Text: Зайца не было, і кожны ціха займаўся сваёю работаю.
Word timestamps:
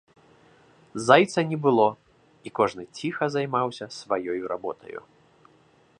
Зайца 1.09 1.43
не 1.51 1.57
было, 1.65 1.85
і 2.49 2.53
кожны 2.61 2.83
ціха 2.97 3.25
займаўся 3.37 3.85
сваёю 3.99 4.43
работаю. 4.57 4.99